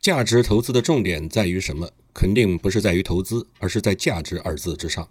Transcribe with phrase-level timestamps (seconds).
[0.00, 1.86] 价值投资的重点在于什么？
[2.14, 5.06] 肯定不是在于投资，而是在“价值”二字之上。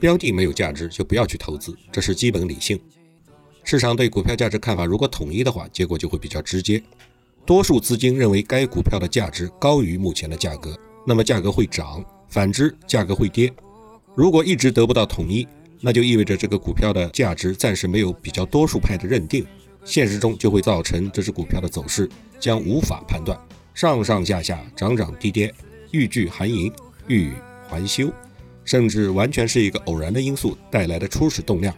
[0.00, 2.80] 标的没有价值，就不要去投资，这是基本理性。
[3.62, 6.82] 市场对股票价值看法如果统一的话，结果就会比较直接。
[7.44, 10.74] 多数资金认为该股票的价值高于目前的价格，
[11.06, 13.52] 那么价格会涨；反之，价格会跌。
[14.14, 15.46] 如果一直得不到统一，
[15.82, 19.46] 那就意味着这个股票的价值暂时没有比较多数派的认定，
[19.86, 22.10] 现实中就会造成这只股票的走势
[22.40, 23.38] 将无法判断，
[23.72, 25.54] 上上下下，涨涨跌跌，
[25.92, 26.70] 欲拒还迎，
[27.06, 27.34] 欲语
[27.68, 28.12] 还休。
[28.64, 31.72] 甚至完全是一个偶然的因素带来的初始动量，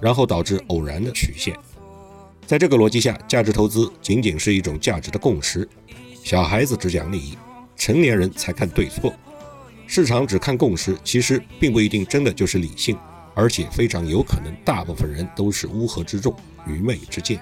[0.00, 1.56] 然后导致偶然的曲线。
[2.44, 5.66] 在这个逻辑下，价值投资仅仅是一种价值的共识。
[6.24, 7.38] 小孩子只讲利益，
[7.76, 9.14] 成年人才看对错。
[9.86, 12.98] 市场只看共识，其实并不一定真的就是理性，
[13.34, 16.34] 而且非常有可能大部分人都是乌合之众、
[16.66, 17.40] 愚昧之见。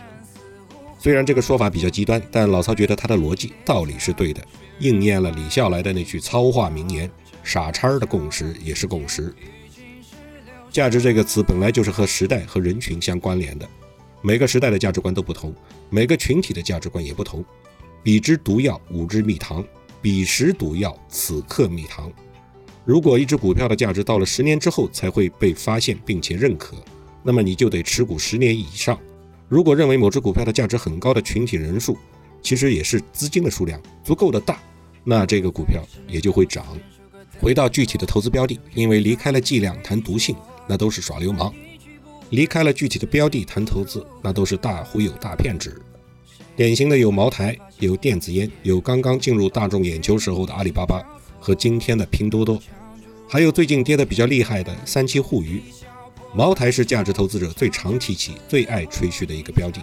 [1.03, 4.47] 虽然这个说法比较极端，但老曹觉得他的逻辑道理是对的，
[4.81, 7.11] 应验了李笑来的那句糙话名言。
[7.43, 9.35] 傻叉的共识也是共识。
[10.71, 13.67] 价值这个词本来就是和时代和人群相关联的，
[14.21, 15.55] 每个时代的价值观都不同，
[15.89, 17.43] 每个群体的价值观也不同。
[18.03, 19.63] 彼之毒药，吾之蜜糖；
[20.03, 22.13] 彼时毒药，此刻蜜糖。
[22.85, 26.77] 如果一只股票的价值到了十年之后才会被发现并且认可，
[27.23, 28.99] 那么你就得持股十年以上。
[29.51, 31.99] 如果认为某只股票的价值很高的群体人数，
[32.41, 34.61] 其实也是资金的数量足够的大，
[35.03, 36.65] 那这个股票也就会涨。
[37.41, 40.37] 回到具体的投资标的，因为离开了剂量谈毒性，
[40.69, 41.53] 那都是耍流氓；
[42.31, 45.83] 离开了具体的标的谈投资，那都是大忽悠、大骗子。
[46.55, 51.03] 典型的有茅台、有电子烟、有刚刚进入大众眼球时候的阿里巴巴
[51.41, 52.63] 和今天的拼多多，
[53.27, 55.61] 还有最近跌得比较厉害的三七互娱。
[56.33, 59.81] 茅台是价值投资者最常提起、最爱吹嘘的一个标的，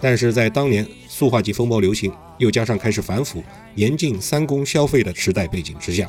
[0.00, 3.42] 但是在当年塑化剂风暴流行，又加上开始反腐、
[3.74, 6.08] 严禁三公消费的时代背景之下。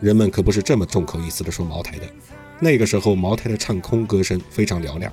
[0.00, 2.06] 人们可不是这么众口一词的说茅台的。
[2.60, 5.12] 那个时候，茅台的唱空歌声非常嘹亮，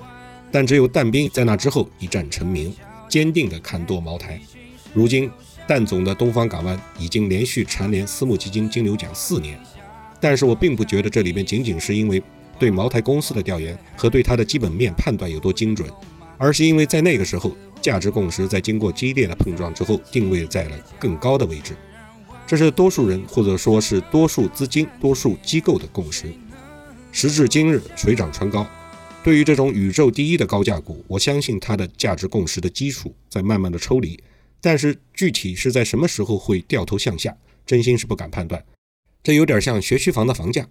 [0.52, 2.72] 但只有但斌在那之后一战成名，
[3.08, 4.40] 坚定地砍剁茅台。
[4.94, 5.28] 如今，
[5.66, 9.58] 但总的东方港湾已经连续蝉联私募基金金牛奖四年。
[10.20, 12.22] 但是我并不觉得这里面仅仅是因为
[12.58, 15.88] 对茅台公司的调研和对它的基本面判断有多精准，
[16.38, 21.76] 而是因为在那个时候，价值共识在经过激烈的碰撞之后，定位在了更高的位置。
[22.46, 26.32] 这是多数人或者说是多数资金、多数机构的共识。
[27.10, 28.66] 时至今日，水涨船高。
[29.24, 34.22] 对于这种宇宙第一的高价股，我相信它的价值共识的基础在慢慢的抽离，
[34.60, 37.36] 但是具体是在什么时候会掉头向下，
[37.66, 38.64] 真心是不敢判断。
[39.24, 40.68] 这有点像学区房的房价，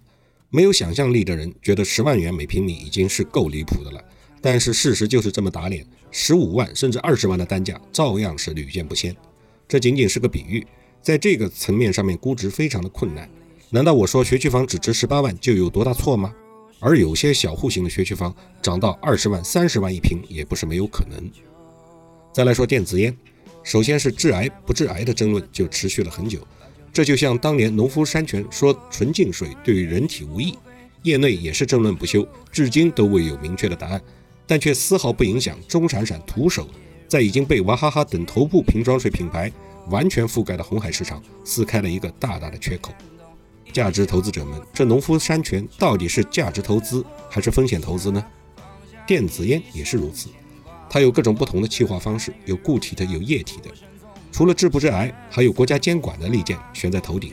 [0.56, 4.02] 没有想象力的人觉得十万元每平米已经是够离谱的了，
[4.40, 9.14] 但是事实就是这么打脸，十五万甚至二十万的单价照样是屡见不鲜。
[9.68, 10.66] 这仅仅是个比喻。
[11.02, 13.28] 在这个层面上面，估值非常的困难。
[13.68, 16.34] 难道我说学区房只值十八万就有多大错吗？
[16.80, 21.30] 而有些小户型的学区房涨到二十万、三十万一平，也不是没有可能。
[22.32, 23.14] 再来说电子烟，
[23.62, 26.40] 首先是致癌不致癌的争论就持续了很久。
[26.96, 30.58] 这就像当年农夫山泉说纯净水对于人体无益，
[31.02, 34.00] 业内也是争论不休，至今都未有明确的答案，
[34.46, 36.66] 但却丝毫不影响钟闪闪徒手
[37.06, 39.52] 在已经被娃哈哈等头部瓶装水品牌。
[39.90, 42.94] 完全覆盖的红海市场撕开了一个大大的缺口。
[43.74, 48.24] 价值投资者们，这农夫山泉到底是价值投资还是风险投资呢？
[49.06, 50.30] 电子烟也是如此，
[50.88, 53.70] 它有各种不同的气化方式，有固体的，有液体的。
[54.30, 57.32] 除了治不致癌，还有国家监管的利剑悬在头顶。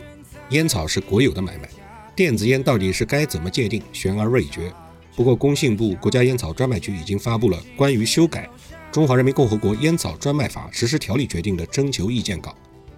[0.49, 1.69] 烟草是国有的买卖，
[2.15, 4.71] 电子烟到底是该怎么界定，悬而未决。
[5.15, 8.49] 不过，工信部国家烟草专卖局已经发布了关于修改。
[8.93, 12.55] 《中华人民共和国烟草专卖法实施条例》决定的征求意见稿，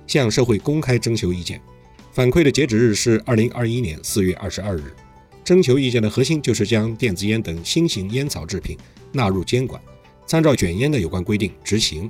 [0.08, 1.62] 向社会公开征求意见。
[2.12, 4.94] 反馈的截止日是二零二一年四月二十二日。
[5.44, 8.78] 征求意见的核心就是将电子烟等新型烟草制品
[9.12, 9.82] 纳入监管，
[10.26, 12.10] 参照卷烟的有关规定执行。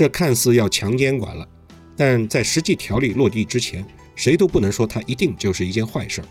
[0.00, 1.46] 这看似要强监管了，
[1.94, 3.84] 但在实际条例落地之前，
[4.16, 6.24] 谁都不能说它一定就是一件坏事儿。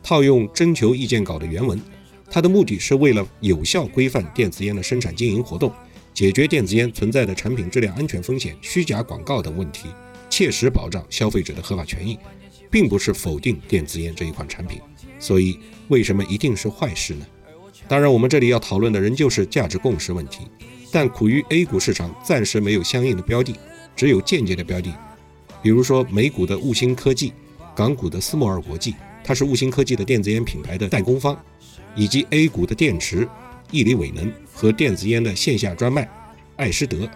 [0.00, 1.82] 套用征求意见稿的原文，
[2.30, 5.72] 它的目的是为了有效规范电子烟的生产经营活动。
[6.14, 9.88] 解决电子烟存在的产品质量安全风险、虚假广告等问题，
[10.28, 12.16] 切实保障消费者的合法权益，
[12.70, 14.80] 并不是否定电子烟这一款产品。
[15.18, 15.58] 所以，
[15.88, 17.26] 为什么一定是坏事呢？
[17.88, 20.42] 当然，我们这里要讨论的仍旧是价值共识问题。
[20.92, 23.54] 但苦于 A 股市场暂时没有相应的标的，
[23.94, 24.92] 只有间接的标的，
[25.62, 27.32] 比如说美股的悟星科技、
[27.74, 31.38] 港股的斯摩尔国际，它是悟星科技的电子烟品牌的代工方，
[31.94, 33.28] 以及 A 股的电池。
[33.72, 36.10] 亿里伟能和电子烟的线下专卖，
[36.56, 37.08] 爱诗德，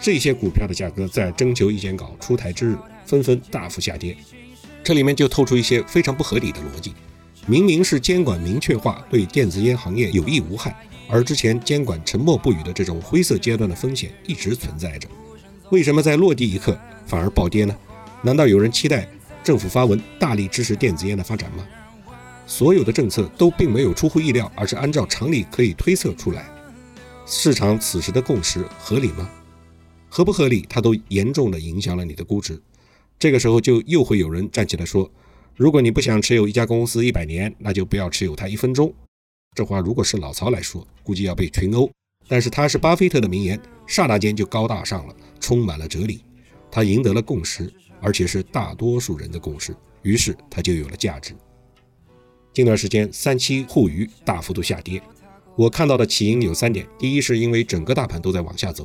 [0.00, 2.76] 这些股票的价格在征求意见稿出台之日
[3.06, 4.16] 纷纷大幅下跌。
[4.82, 6.94] 这里面就透出一些非常不合理的逻辑：
[7.46, 10.74] 明明是监管明确化对电子烟行业有益无害，
[11.10, 15.08] 而之前监管沉默不语的这种灰色阶段的风险一直存在着，
[15.70, 17.76] 为什么在落地一刻反而暴跌呢？
[18.22, 19.08] 难道有人期待
[19.42, 21.66] 政府发文大力支持电子烟的发展吗？
[22.46, 26.48] 所有的政策都并没有出乎意料，而是按照常理可以推测出来。
[27.26, 29.28] 市场此时的共识合理吗？
[30.08, 32.60] 合不合理，它都严重的影响了你的估值。
[33.18, 35.10] 这个时候就又会有人站起来说
[35.56, 38.92] ：“如果你不想持有一家公司一百年，那就不要持有它一分钟。”
[39.54, 41.90] 这话如果是老曹来说，估计要被群殴。
[42.28, 46.24] 但是他是巴菲特的名言，刹那间就高大上了，充满了哲理。
[46.70, 51.34] 他赢得了共识，而且是大多数人的共识，于是他就有了价值。
[52.54, 55.02] 近段时间，三七互娱大幅度下跌。
[55.56, 58.84] 我看到的起因有三点：第一，是因为整个大盘都在往下走；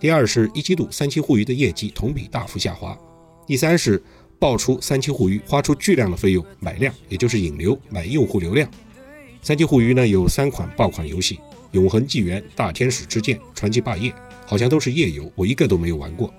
[0.00, 2.98] 第二，是一季度三七互娱的业绩同比大幅下滑；
[3.46, 4.02] 第三是
[4.40, 8.68] 爆出三七互娱花出巨量的费用买量，也就是引流买用户流量。
[9.42, 11.40] 三七互娱呢有三款爆款游戏：
[11.72, 14.12] 永恒纪元、大天使之剑、传奇霸业，
[14.46, 16.32] 好像都是页游，我一个都没有玩过。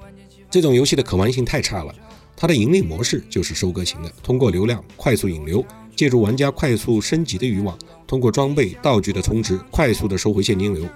[0.50, 1.95] 这种游戏的可玩性太差了，
[2.36, 5.65] 它的盈利模式就是收割型的，通过流量快速引流。
[5.94, 7.77] 借助玩家快速升级的欲望，
[8.07, 10.88] 通过装备道具的充值，快速的收回现金流。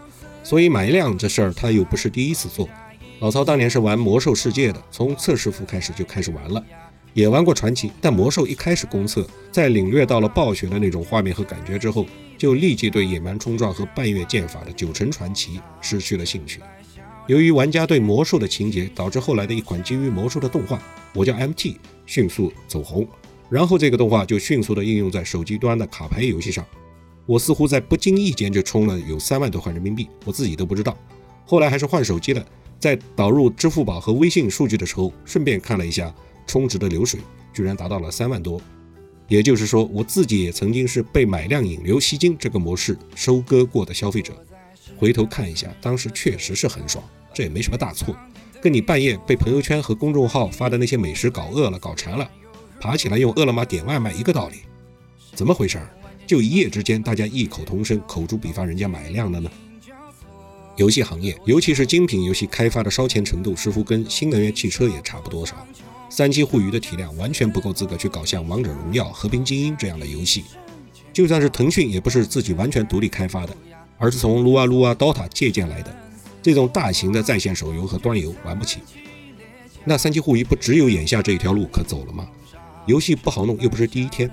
[0.44, 2.68] 所以买量这事儿他又不是第一次做。
[3.20, 6.64] 老曹当年是玩魔兽世界的，从测试服开始就开始玩了，
[7.16, 7.92] 也玩过传奇。
[8.00, 12.06] 但魔兽一开始公测，在领略到了暴雪的那种画面和感觉之后，
[12.38, 16.60] 就立即对野蛮冲撞和半月剑法的九成传奇失去了兴趣。
[17.26, 20.78] 由于玩家对魔兽的情节，导致后来的一款基于魔兽的动画
[21.14, 21.74] 《我叫 MT》
[22.06, 23.08] 迅速走红。
[23.50, 26.66] 然后这个动画就迅速地应用在手机端的卡牌游戏上，
[27.26, 30.98] 我似乎在不经意间就充了有三万多块人民币，我自己都不知道。
[31.46, 32.46] 后来还是换手机了，
[32.80, 36.14] 在导入支付宝和微信数据的时候，顺便看了一下
[36.46, 37.20] 充值的流水，
[37.54, 38.60] 居然达到了三万多。
[39.28, 44.34] 也就是说，我自己也曾经是被买量引流吸金这个模式收割过的消费者。
[44.98, 47.04] 回头看一下，当时确实是很爽，
[47.34, 48.16] 这也没什么大错，
[48.62, 52.30] 跟你半夜被朋友圈和公众号发的那些美食搞饿了、搞馋了。
[52.80, 54.58] 爬起来用饿了么点外卖一个道理，
[55.34, 55.90] 怎么回事儿？
[56.28, 59.50] 就一夜之间，大家异口同声，口诛笔伐人家买量了呢？
[60.76, 65.56] 游戏行业，尤其是精品游戏开发的烧钱程度，似乎跟新能源汽车也差不多少。
[66.18, 70.46] 三七互娱的体量完全不够资格去搞像王者荣耀、和平精英这样的游戏。
[71.12, 73.54] 就算是腾讯，也不是自己完全独立开发的，
[73.98, 75.94] 而是从撸啊撸啊、DOTA 借鉴来的。
[76.42, 78.80] 这种大型的在线手游和端游玩不起。
[79.84, 82.26] 那三七互娱不只有眼下这一条路可走了吗？
[82.86, 84.32] 游戏不好弄，又不是第一天。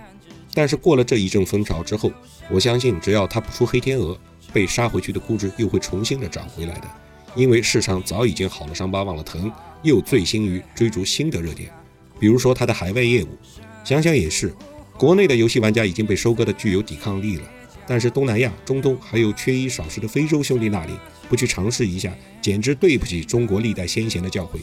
[0.55, 2.13] 但是过了这一阵风潮之后，
[2.49, 4.17] 我相信只要它不出黑天鹅，
[4.53, 6.89] 被杀回去的估值又会重新的涨回来的。
[7.35, 9.51] 因为市场早已经好了伤疤忘了疼，
[9.83, 11.71] 又醉心于追逐新的热点。
[12.19, 13.29] 比如说它的海外业务，
[13.85, 14.55] 想想也是，
[14.97, 17.43] 国内的游戏玩家已经被收割的具有抵抗力了。
[17.85, 20.93] 但是东南亚、中东还有缺衣少食的非洲兄弟那里，
[21.29, 24.61] 不去尝试一下，简直对不起中国历代先贤的教诲。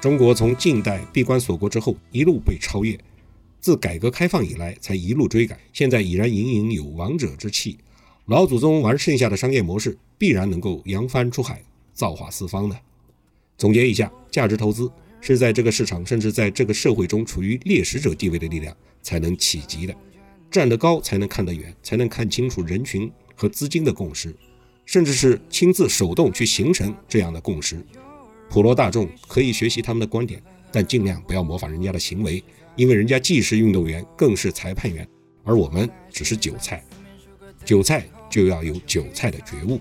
[0.00, 2.96] 中国从近代闭关锁国之后，一路被超越，
[3.60, 7.78] 自改革开放以来才一路追赶，现在已然隐隐有王者之气。
[8.26, 11.62] 老祖宗玩剩下的商业模式，必然能够扬帆出海，
[11.92, 12.76] 造化四方的。
[13.56, 19.94] 总结一下，价值投资是在这个市场，甚至在这个社会中处于劣势者地位的力量才能企及的。
[20.50, 24.34] 站得高才能看得远，才能看清楚人群和资金的共识，
[24.84, 27.84] 甚至是亲自手动去形成这样的共识。
[28.48, 32.42] 普罗大众可以学习他们的观点，但尽量不要模仿人家的行为，
[32.76, 35.06] 因为人家既是运动员，更是裁判员，
[35.42, 36.82] 而我们只是韭菜。
[37.64, 39.80] 韭菜就要有韭菜的觉悟。